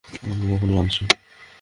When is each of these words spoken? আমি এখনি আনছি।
আমি 0.23 0.45
এখনি 0.55 0.73
আনছি। 0.77 1.03